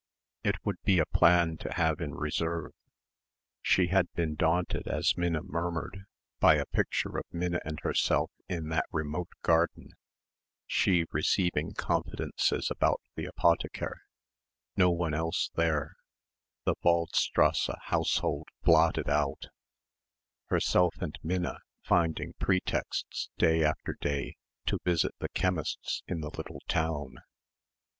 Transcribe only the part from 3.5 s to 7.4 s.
She had been daunted as Minna murmured by a picture of